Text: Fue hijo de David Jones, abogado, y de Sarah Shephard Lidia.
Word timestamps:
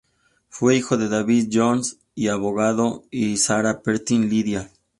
Fue 0.49 0.75
hijo 0.75 0.97
de 0.97 1.09
David 1.09 1.49
Jones, 1.53 1.99
abogado, 2.27 3.03
y 3.11 3.29
de 3.33 3.37
Sarah 3.37 3.73
Shephard 3.85 4.09
Lidia. 4.09 4.71